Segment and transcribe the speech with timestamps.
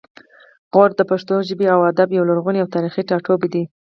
[0.71, 3.63] غور د پښتو ژبې او ادب یو لرغونی او تاریخي ټاټوبی دی